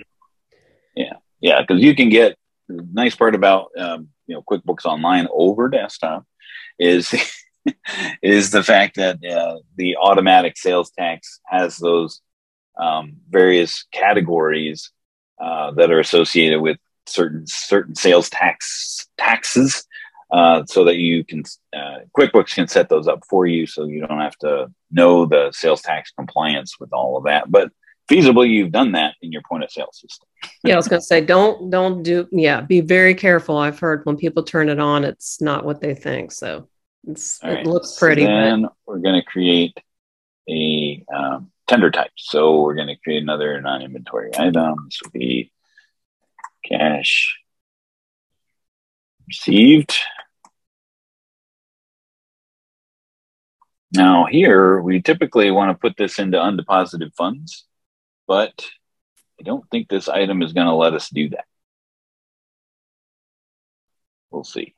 [0.95, 2.37] Yeah, yeah, because you can get
[2.77, 6.25] the nice part about um, you know QuickBooks Online over desktop
[6.79, 7.13] is
[8.21, 12.21] is the fact that uh, the automatic sales tax has those
[12.79, 14.91] um, various categories
[15.39, 19.85] uh, that are associated with certain certain sales tax taxes
[20.31, 21.43] uh, so that you can
[21.75, 25.51] uh, QuickBooks can set those up for you, so you don't have to know the
[25.51, 27.51] sales tax compliance with all of that.
[27.51, 27.71] But
[28.09, 30.27] feasibly, you've done that in your point of sale system.
[30.63, 32.27] yeah, I was going to say, don't don't do.
[32.31, 33.57] Yeah, be very careful.
[33.57, 36.31] I've heard when people turn it on, it's not what they think.
[36.31, 36.67] So
[37.07, 37.65] it's, it right.
[37.65, 38.23] looks pretty.
[38.23, 38.73] So then but...
[38.85, 39.77] we're going to create
[40.49, 42.11] a um, tender type.
[42.17, 44.75] So we're going to create another non-inventory item.
[44.85, 45.51] This will be
[46.65, 47.37] cash
[49.27, 49.95] received.
[53.93, 57.65] Now here, we typically want to put this into undeposited funds,
[58.31, 58.65] but
[59.41, 61.43] I don't think this item is going to let us do that.
[64.29, 64.73] We'll see.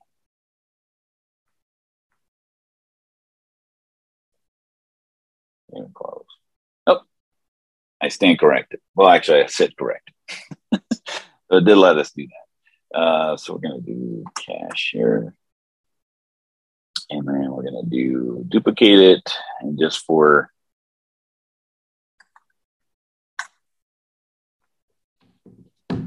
[5.72, 6.26] And close.
[6.88, 7.02] Oh,
[8.02, 8.80] I stand corrected.
[8.96, 10.16] Well, actually, I sit corrected.
[11.52, 13.00] So it did let us do that.
[13.00, 15.36] Uh, so we're going to do cash here.
[17.12, 19.32] And then we're going to do duplicate it.
[19.62, 20.53] And just for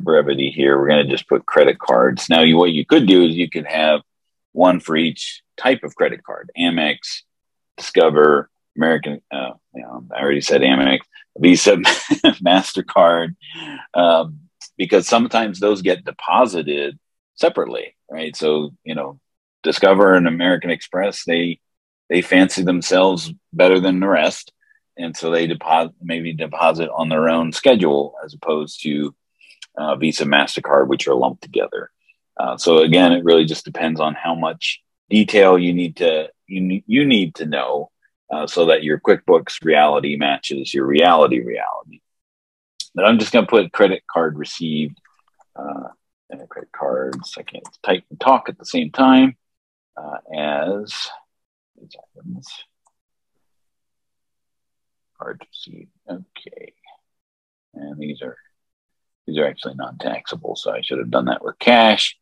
[0.07, 2.31] brevity here, we're going to just put credit cards.
[2.31, 4.01] Now, you, what you could do is you could have
[4.53, 7.23] one for each type of credit card Amex,
[7.77, 11.01] Discover, American, uh, you know, I already said Amex,
[11.39, 13.37] Visa, MasterCard.
[13.93, 14.41] Um,
[14.79, 16.99] because sometimes those get deposited
[17.35, 18.37] separately, right?
[18.37, 19.21] So, you know,
[19.63, 21.61] Discover and American Express, they
[22.09, 24.53] they fancy themselves better than the rest.
[24.97, 29.15] And so they deposit maybe deposit on their own schedule as opposed to
[29.77, 31.91] uh, Visa, MasterCard, which are lumped together.
[32.39, 36.83] Uh, so again, it really just depends on how much detail you need to you,
[36.87, 37.91] you need to know
[38.31, 42.01] uh, so that your QuickBooks reality matches your reality reality.
[42.95, 44.99] But I'm just going to put credit card received
[45.55, 45.89] uh,
[46.31, 47.35] and credit cards.
[47.39, 49.37] I can't type and talk at the same time
[49.97, 50.95] uh, as
[51.79, 52.49] these items.
[55.19, 55.91] Card received.
[56.09, 56.73] Okay.
[57.75, 58.37] And these are
[59.27, 60.57] these are actually non-taxable.
[60.57, 62.17] So I should have done that with cash.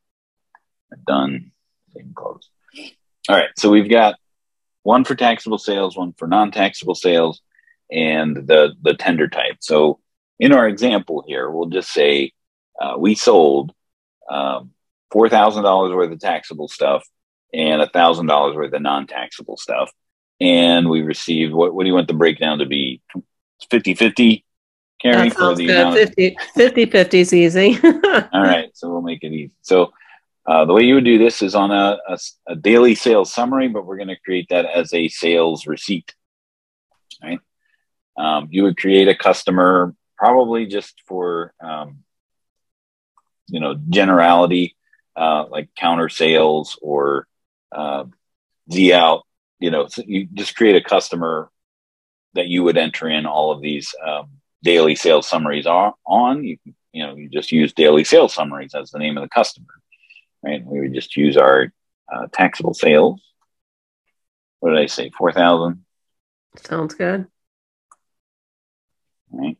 [0.92, 1.52] I've done
[1.94, 2.48] same close.
[3.28, 3.50] All right.
[3.56, 4.16] So we've got
[4.82, 7.40] one for taxable sales, one for non-taxable sales,
[7.90, 9.56] and the the tender type.
[9.60, 10.00] So
[10.38, 12.32] in our example here, we'll just say
[12.80, 13.72] uh, we sold
[14.30, 14.70] um,
[15.10, 17.04] four thousand dollars worth of taxable stuff
[17.52, 19.90] and a thousand dollars worth of non-taxable stuff,
[20.40, 21.74] and we received what?
[21.74, 23.00] What do you want the breakdown to be?
[23.72, 24.43] 50-50
[25.04, 25.92] Carrie for the good.
[25.92, 27.78] 50, 50 50 is easy.
[27.84, 29.52] All right, so we'll make it easy.
[29.60, 29.92] So
[30.46, 33.68] uh, the way you would do this is on a, a, a daily sales summary,
[33.68, 36.14] but we're going to create that as a sales receipt.
[37.22, 37.38] Right?
[38.16, 41.98] Um, you would create a customer probably just for um,
[43.48, 44.74] you know generality,
[45.16, 47.26] uh, like counter sales or
[47.72, 48.04] uh,
[48.72, 49.26] Z out.
[49.60, 51.50] You know, so you just create a customer
[52.34, 54.28] that you would enter in all of these um,
[54.64, 58.74] daily sales summaries are on, you can, you know, you just use daily sales summaries
[58.74, 59.66] as the name of the customer,
[60.42, 60.64] right?
[60.64, 61.72] We would just use our
[62.12, 63.20] uh, taxable sales.
[64.60, 65.10] What did I say?
[65.10, 65.84] 4,000.
[66.56, 67.26] Sounds good.
[69.30, 69.58] Right.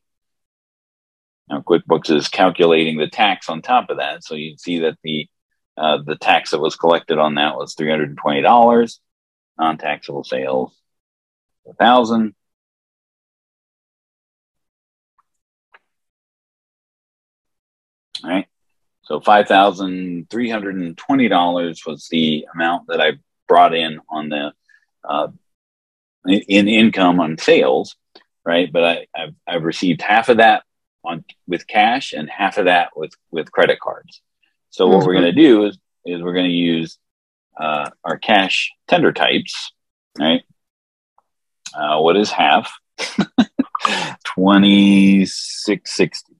[1.48, 4.24] Now QuickBooks is calculating the tax on top of that.
[4.24, 5.28] So you see that the,
[5.76, 8.98] uh, the tax that was collected on that was $320.
[9.56, 10.74] Non-taxable sales,
[11.62, 12.34] 1,000
[18.24, 18.46] right?
[19.02, 23.12] So five thousand three hundred and twenty dollars was the amount that I
[23.46, 24.52] brought in on the
[25.06, 25.28] uh,
[26.26, 27.96] in income on sales,
[28.44, 28.72] right?
[28.72, 30.64] But I, I've, I've received half of that
[31.04, 34.22] on with cash and half of that with with credit cards.
[34.70, 35.06] So what mm-hmm.
[35.06, 36.98] we're going to do is is we're going to use
[37.60, 39.72] uh, our cash tender types,
[40.18, 40.42] right?
[41.74, 42.72] Uh, what is half?
[44.24, 46.34] Twenty six sixty.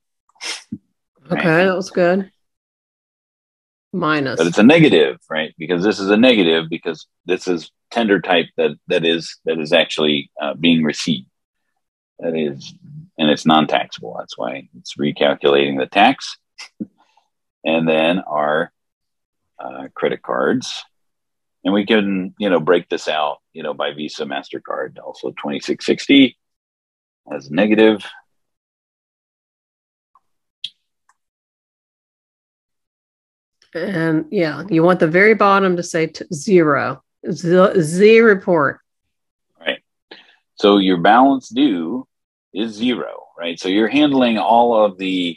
[1.39, 1.65] Okay, right?
[1.65, 2.31] that was good.
[3.93, 4.39] Minus.
[4.39, 5.55] But it's a negative, right?
[5.57, 9.73] Because this is a negative because this is tender type that that is that is
[9.73, 11.29] actually uh, being received.
[12.19, 12.75] That is,
[13.19, 14.17] and it's non-taxable.
[14.19, 16.37] That's why it's recalculating the tax.
[17.65, 18.73] and then our
[19.59, 20.85] uh, credit cards,
[21.65, 24.99] and we can you know break this out you know by Visa, Mastercard.
[24.99, 26.37] Also, twenty six sixty
[27.33, 28.05] as negative
[33.75, 38.81] And yeah, you want the very bottom to say t- zero, Z, Z report.
[39.59, 39.83] Right.
[40.55, 42.07] So your balance due
[42.53, 43.59] is zero, right?
[43.59, 45.37] So you're handling all of the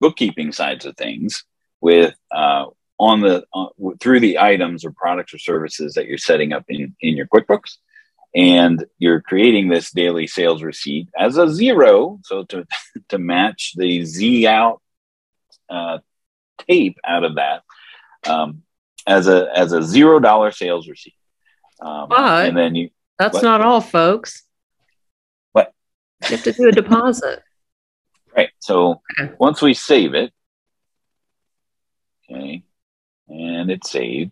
[0.00, 1.44] bookkeeping sides of things
[1.80, 2.66] with uh,
[2.98, 3.66] on the uh,
[4.00, 7.76] through the items or products or services that you're setting up in in your QuickBooks,
[8.34, 12.66] and you're creating this daily sales receipt as a zero, so to
[13.08, 14.80] to match the Z out
[15.68, 15.98] uh,
[16.68, 17.62] tape out of that
[18.26, 18.62] um,
[19.06, 21.14] as a as a zero dollar sales receipt.
[21.80, 23.42] Um, but and then you that's what?
[23.42, 24.44] not all, folks.
[25.52, 25.72] What
[26.22, 27.42] you have to do a deposit.
[28.36, 28.50] Right.
[28.60, 29.32] So okay.
[29.40, 30.32] once we save it,
[32.30, 32.62] okay,
[33.28, 34.30] and it's saved.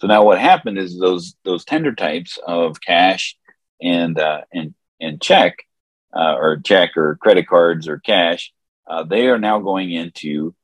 [0.00, 3.36] So now what happened is those those tender types of cash
[3.82, 5.56] and uh, and and check
[6.14, 8.52] uh, or check or credit cards or cash,
[8.86, 10.54] uh, they are now going into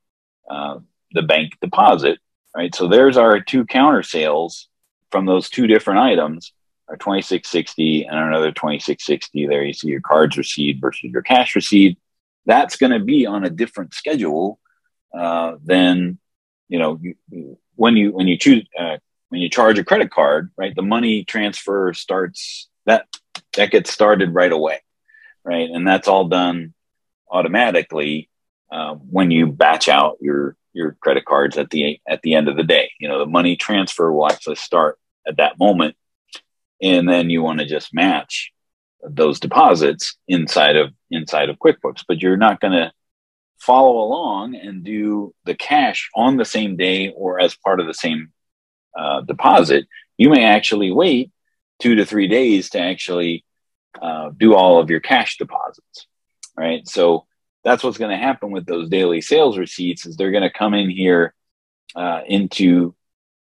[0.49, 0.79] uh,
[1.11, 2.19] the bank deposit,
[2.55, 2.73] right?
[2.73, 4.67] So there's our two counter sales
[5.11, 6.53] from those two different items,
[6.89, 9.47] our 2660 and another 2660.
[9.47, 11.97] There you see your cards received versus your cash received.
[12.45, 14.59] That's going to be on a different schedule
[15.13, 16.17] uh, than
[16.69, 18.97] you know you, when you when you choose uh,
[19.29, 20.75] when you charge a credit card, right?
[20.75, 23.07] The money transfer starts that
[23.55, 24.81] that gets started right away,
[25.43, 25.69] right?
[25.69, 26.73] And that's all done
[27.29, 28.29] automatically
[28.71, 32.55] uh, when you batch out your your credit cards at the at the end of
[32.55, 32.91] the day.
[32.99, 35.95] You know, the money transfer will actually start at that moment,
[36.81, 38.51] and then you want to just match
[39.03, 42.03] those deposits inside of inside of QuickBooks.
[42.07, 42.91] But you're not going to
[43.59, 47.93] follow along and do the cash on the same day or as part of the
[47.93, 48.31] same
[48.97, 49.85] uh, deposit.
[50.17, 51.31] You may actually wait
[51.79, 53.43] two to three days to actually
[54.01, 56.07] uh, do all of your cash deposits,
[56.55, 56.87] right?
[56.87, 57.25] So
[57.67, 60.73] that's what's going to happen with those daily sales receipts is they're going to come
[60.73, 61.33] in here
[61.97, 62.95] uh, into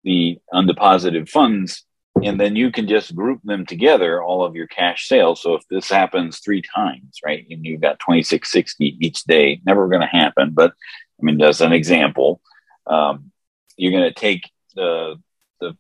[0.06, 1.86] the undeposited funds
[2.24, 5.42] and then you can just group them together all of your cash sales.
[5.42, 10.02] So if this happens three times right and you've got 2660 each day never going
[10.02, 10.72] to happen but
[11.20, 12.42] i mean as an example
[12.88, 13.32] um,
[13.76, 15.16] you're going to take the
[15.60, 15.76] the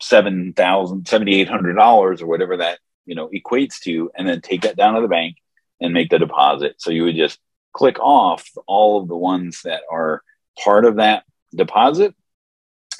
[0.00, 4.40] seven thousand seventy eight hundred dollars or whatever that you know equates to and then
[4.40, 5.36] take that down to the bank
[5.80, 6.76] and make the deposit.
[6.78, 7.38] So you would just
[7.74, 10.22] click off all of the ones that are
[10.62, 12.14] part of that deposit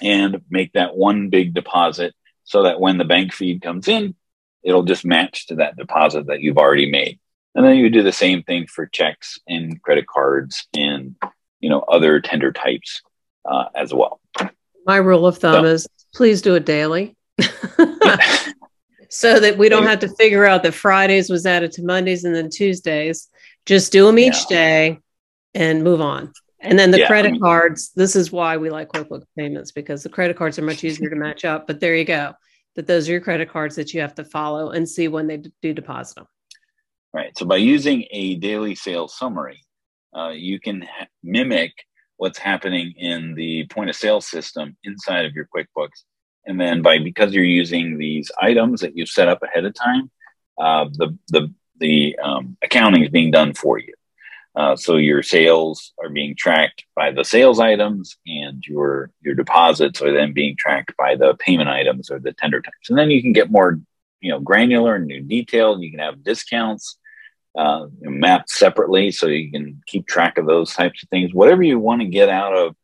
[0.03, 4.15] and make that one big deposit so that when the bank feed comes in,
[4.63, 7.19] it'll just match to that deposit that you've already made.
[7.55, 11.15] And then you do the same thing for checks and credit cards and
[11.61, 13.01] you know other tender types
[13.49, 14.21] uh, as well.
[14.85, 17.17] My rule of thumb so, is please do it daily.
[19.15, 22.35] So that we don't have to figure out that Fridays was added to Mondays and
[22.35, 23.29] then Tuesdays.
[23.65, 24.57] Just do them each yeah.
[24.57, 24.99] day
[25.55, 26.33] and move on.
[26.59, 29.71] And then the yeah, credit I mean, cards, this is why we like QuickBooks payments
[29.71, 31.69] because the credit cards are much easier to match up.
[31.69, 32.33] But there you go.
[32.75, 35.45] That those are your credit cards that you have to follow and see when they
[35.63, 36.27] do deposit them.
[37.13, 37.39] Right.
[37.39, 39.65] So by using a daily sales summary,
[40.17, 41.71] uh, you can ha- mimic
[42.17, 46.03] what's happening in the point of sale system inside of your QuickBooks.
[46.47, 50.11] And then by because you're using these items that you've set up ahead of time,
[50.59, 53.95] uh, the the the um, accounting is being done for you.
[54.57, 60.01] Uh, so your sales are being tracked by the sales items, and your your deposits
[60.01, 62.89] are then being tracked by the payment items or the tender types.
[62.89, 63.81] And then you can get more,
[64.21, 65.83] you know, granular and new detailed.
[65.83, 66.99] You can have discounts
[67.57, 71.35] uh, mapped separately, so you can keep track of those types of things.
[71.35, 72.77] Whatever you want to get out of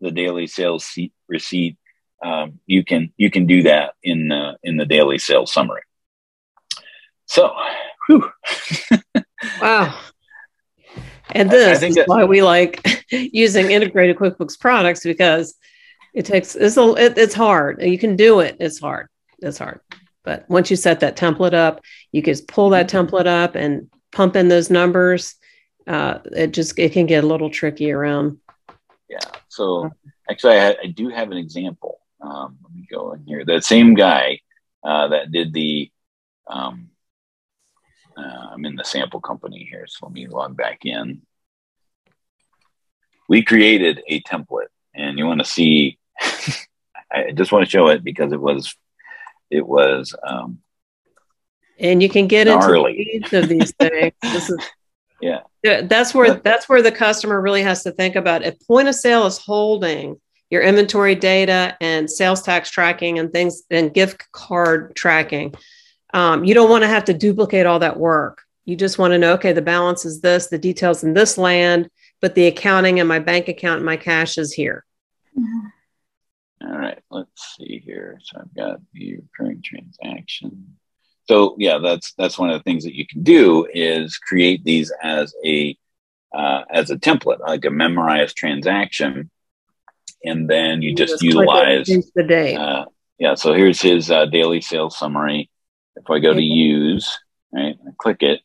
[0.00, 0.98] the daily sales
[1.28, 1.76] receipt,
[2.22, 5.82] um, you can you can do that in the in the daily sales summary.
[7.26, 7.54] So,
[9.60, 9.98] wow.
[11.34, 15.54] And this is that, why we like using integrated QuickBooks products because
[16.14, 17.82] it takes it's a, it, it's hard.
[17.82, 18.56] You can do it.
[18.60, 19.08] It's hard.
[19.38, 19.80] It's hard.
[20.24, 21.80] But once you set that template up,
[22.12, 23.06] you can just pull that mm-hmm.
[23.06, 25.34] template up and pump in those numbers.
[25.86, 28.38] Uh, it just it can get a little tricky around.
[29.08, 29.18] Yeah.
[29.48, 29.90] So
[30.30, 31.98] actually, I, I do have an example.
[32.22, 33.44] Um, let me go in here.
[33.44, 34.40] That same guy
[34.84, 35.90] uh, that did the
[36.46, 36.90] um,
[38.16, 41.22] uh, I'm in the sample company here, so let me log back in.
[43.28, 45.98] We created a template, and you want to see.
[47.14, 48.74] I just want to show it because it was,
[49.50, 50.14] it was.
[50.26, 50.60] Um,
[51.78, 53.10] and you can get gnarly.
[53.14, 54.12] into the of these things.
[54.22, 54.58] This is,
[55.20, 55.42] yeah,
[55.82, 58.42] that's where that's where the customer really has to think about.
[58.42, 60.20] If point of sale is holding
[60.52, 65.54] your inventory data and sales tax tracking and things and gift card tracking,
[66.12, 68.42] um, you don't want to have to duplicate all that work.
[68.66, 71.88] You just want to know, okay, the balance is this, the details in this land,
[72.20, 74.84] but the accounting and my bank account and my cash is here.
[75.36, 76.68] Mm-hmm.
[76.68, 78.20] All right, let's see here.
[78.22, 80.76] So I've got the recurring transaction.
[81.28, 84.92] So yeah, that's that's one of the things that you can do is create these
[85.02, 85.78] as a
[86.34, 89.30] uh, as a template, like a memorized transaction,
[90.24, 92.56] and then you, you just, just utilize the date.
[92.56, 92.86] Uh,
[93.18, 95.50] yeah, so here's his uh, daily sales summary.
[95.96, 97.18] If I go to use,
[97.52, 98.40] right, I click it,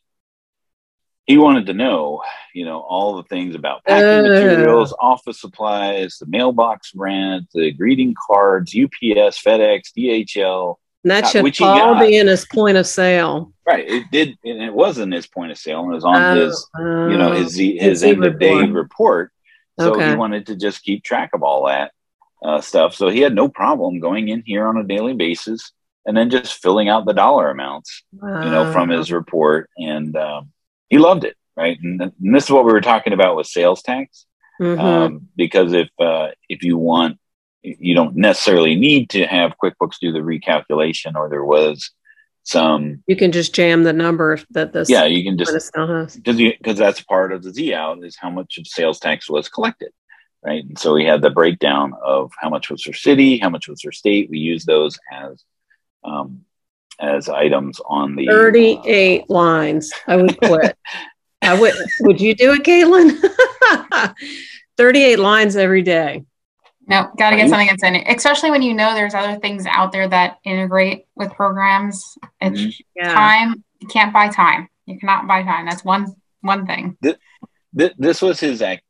[1.28, 2.22] he wanted to know,
[2.54, 7.70] you know, all the things about packing uh, materials, office supplies, the mailbox rent, the
[7.70, 10.76] greeting cards, UPS, FedEx, DHL.
[11.04, 13.52] that should all be in his point of sale.
[13.66, 13.84] Right.
[13.86, 16.34] It did, and it was in his point of sale, and it was on uh,
[16.36, 19.30] his, you know, his his, his end of day report.
[19.78, 20.10] So okay.
[20.10, 21.92] he wanted to just keep track of all that
[22.42, 22.94] uh, stuff.
[22.94, 25.72] So he had no problem going in here on a daily basis
[26.06, 28.44] and then just filling out the dollar amounts, wow.
[28.44, 29.68] you know, from his report.
[29.76, 30.52] And um,
[30.88, 31.78] he loved it, right?
[31.80, 34.26] And, th- and, this is what we were talking about with sales tax,
[34.60, 34.80] mm-hmm.
[34.80, 37.18] um, because if uh, if you want,
[37.62, 41.90] you don't necessarily need to have QuickBooks do the recalculation, or there was
[42.48, 43.02] some.
[43.06, 44.88] You can just jam the number that this.
[44.88, 48.58] Yeah, you can just because because that's part of the Z out is how much
[48.58, 49.92] of sales tax was collected
[50.42, 50.64] right?
[50.64, 53.80] And so we had the breakdown of how much was for city, how much was
[53.80, 54.30] for state.
[54.30, 55.44] We use those as
[56.04, 56.44] um,
[57.00, 59.92] as items on the 38 uh, lines.
[60.06, 60.76] I would quit.
[61.42, 61.74] I would.
[62.00, 64.14] Would you do it, Caitlin?
[64.76, 66.24] 38 lines every day.
[66.88, 69.66] No, got to get something that's in it, especially when you know there's other things
[69.66, 72.16] out there that integrate with programs.
[72.40, 72.70] It's mm-hmm.
[72.96, 73.14] yeah.
[73.14, 73.62] time.
[73.80, 74.68] You can't buy time.
[74.86, 75.66] You cannot buy time.
[75.66, 76.96] That's one one thing.
[77.02, 78.82] This, this was his act.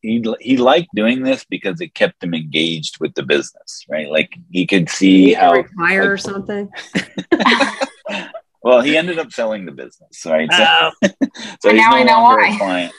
[0.00, 4.08] He, he liked doing this because it kept him engaged with the business, right?
[4.08, 6.70] Like he could see how retire like, or something.
[8.62, 10.50] well, he ended up selling the business, right?
[10.52, 10.90] So, oh.
[11.60, 12.90] so now no I know why.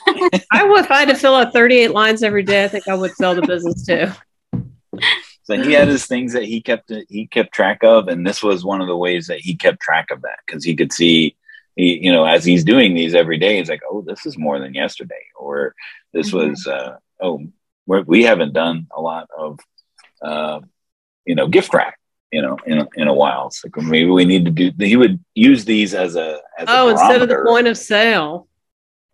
[0.52, 2.94] I would, if I had to fill out 38 lines every day, I think I
[2.94, 4.08] would sell the business too.
[5.44, 8.64] So he had his things that he kept he kept track of, and this was
[8.64, 11.36] one of the ways that he kept track of that because he could see
[11.76, 14.58] he, you know, as he's doing these every day, he's like, oh, this is more
[14.58, 15.74] than yesterday, or
[16.12, 16.50] this mm-hmm.
[16.50, 17.40] was, uh, oh,
[17.86, 19.58] we're, we have not done a lot of,
[20.20, 20.60] uh,
[21.24, 21.94] you know, gift wrap,
[22.30, 23.50] you know, in a, in a while.
[23.50, 24.72] So maybe we need to do.
[24.78, 28.48] He would use these as a as oh, a instead of the point of sale.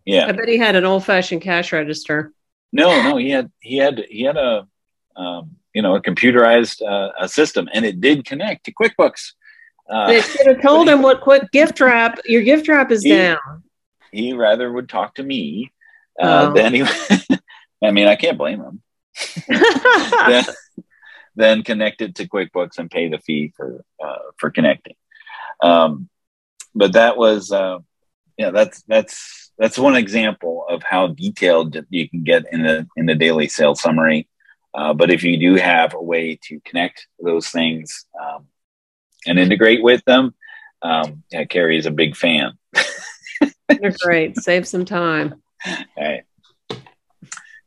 [0.05, 0.27] Yeah.
[0.27, 2.33] I bet he had an old fashioned cash register.
[2.71, 4.67] No, no, he had he had he had a
[5.15, 9.33] um, you know a computerized uh, a system, and it did connect to QuickBooks.
[9.89, 13.09] Uh, they should have told him what quick gift wrap your gift wrap is he,
[13.09, 13.63] down.
[14.11, 15.71] He rather would talk to me
[16.19, 16.53] uh, oh.
[16.53, 16.81] than he.
[17.83, 18.81] I mean, I can't blame him.
[20.27, 20.45] then,
[21.35, 24.95] then connect it to QuickBooks and pay the fee for uh, for connecting.
[25.61, 26.09] Um,
[26.75, 27.79] but that was uh,
[28.37, 33.05] yeah, that's that's that's one example of how detailed you can get in the in
[33.05, 34.28] the daily sales summary.
[34.73, 38.45] Uh, but if you do have a way to connect those things um,
[39.25, 40.33] and integrate with them,
[40.81, 42.53] um, yeah, Carrie is a big fan.
[43.67, 44.37] They're great.
[44.37, 45.41] Save some time.
[45.97, 46.23] Right.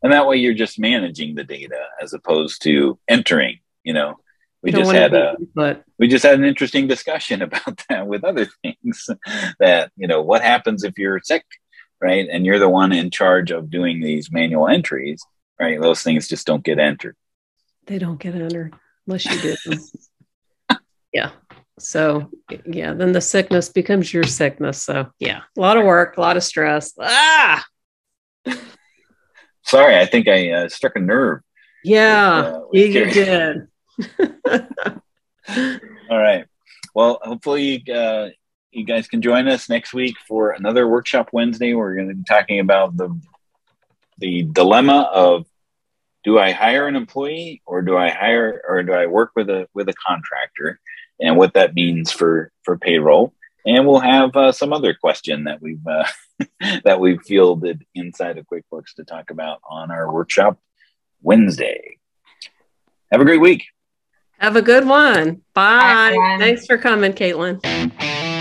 [0.03, 4.16] And that way you're just managing the data as opposed to entering, you know.
[4.62, 8.46] We just had a but we just had an interesting discussion about that with other
[8.62, 9.09] things
[9.59, 11.44] that, you know, what happens if you're sick,
[12.00, 12.26] right?
[12.30, 15.22] And you're the one in charge of doing these manual entries,
[15.59, 15.80] right?
[15.80, 17.16] Those things just don't get entered.
[17.86, 18.74] They don't get entered
[19.07, 19.78] unless you do
[21.12, 21.30] yeah.
[21.78, 22.30] So
[22.64, 24.82] yeah, then the sickness becomes your sickness.
[24.82, 26.92] So yeah, a lot of work, a lot of stress.
[27.00, 27.64] Ah.
[29.64, 31.40] Sorry, I think I uh, struck a nerve.
[31.84, 33.68] Yeah, with, uh, with you, did.
[36.11, 36.46] All right.
[36.94, 38.28] Well, hopefully uh,
[38.70, 41.74] you guys can join us next week for another workshop Wednesday.
[41.74, 43.18] We're going to be talking about the
[44.18, 45.46] the dilemma of
[46.24, 49.68] do I hire an employee or do I hire or do I work with a
[49.74, 50.80] with a contractor?
[51.22, 53.32] and what that means for for payroll.
[53.64, 56.04] And we'll have uh, some other question that we've uh,
[56.84, 60.58] that we've fielded inside of QuickBooks to talk about on our workshop
[61.22, 61.98] Wednesday.
[63.10, 63.64] Have a great week.
[64.38, 65.42] Have a good one.
[65.54, 66.16] Bye.
[66.16, 68.32] Bye Thanks for coming, Caitlin.